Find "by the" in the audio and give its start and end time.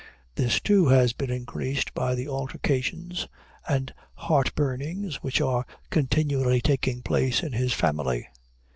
1.93-2.27